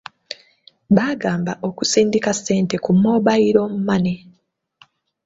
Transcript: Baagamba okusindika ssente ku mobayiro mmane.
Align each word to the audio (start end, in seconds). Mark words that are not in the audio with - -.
Baagamba 0.95 1.53
okusindika 1.67 2.31
ssente 2.37 2.75
ku 2.83 2.91
mobayiro 3.03 3.63
mmane. 3.75 4.13